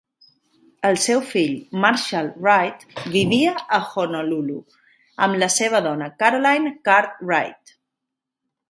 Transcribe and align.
El 0.87 0.95
seu 1.01 1.19
fill, 1.33 1.51
Marshall 1.83 2.31
Wright, 2.47 2.87
vivia 3.17 3.53
a 3.79 3.81
Honolulu 3.91 4.57
amb 5.29 5.41
la 5.45 5.53
seva 5.59 5.87
dona, 5.91 6.13
Caroline 6.25 6.75
Card 6.91 7.25
Wright. 7.31 7.81